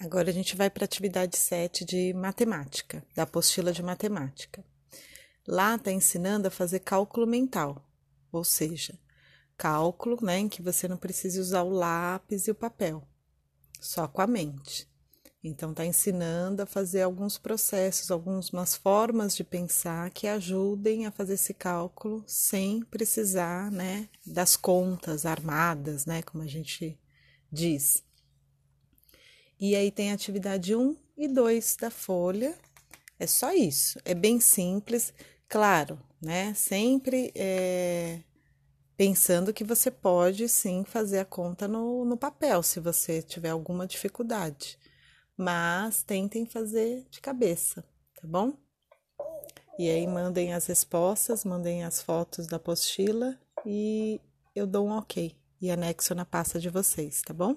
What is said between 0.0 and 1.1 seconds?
Agora a gente vai para a